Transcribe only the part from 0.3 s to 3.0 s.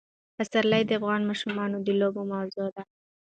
پسرلی د افغان ماشومانو د لوبو موضوع ده.